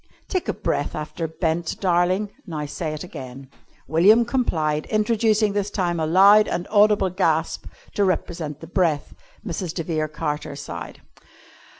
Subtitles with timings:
[0.27, 2.31] "Take a breath after 'bent,' darling.
[2.47, 3.51] Now say it again."
[3.87, 9.13] William complied, introducing this time a loud and audible gasp to represent the breath.
[9.45, 9.75] Mrs.
[9.75, 11.01] de Vere Carter sighed.